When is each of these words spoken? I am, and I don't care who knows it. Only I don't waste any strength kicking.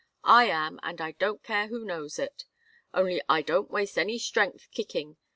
I 0.25 0.45
am, 0.45 0.79
and 0.81 0.99
I 0.99 1.11
don't 1.11 1.43
care 1.43 1.67
who 1.67 1.85
knows 1.85 2.17
it. 2.17 2.45
Only 2.91 3.21
I 3.29 3.43
don't 3.43 3.69
waste 3.69 3.99
any 3.99 4.17
strength 4.17 4.67
kicking. 4.71 5.17